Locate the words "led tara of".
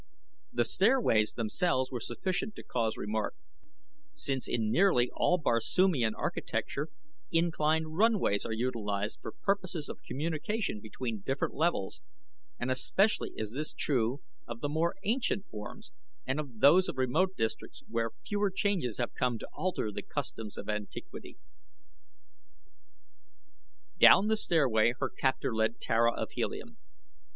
25.53-26.31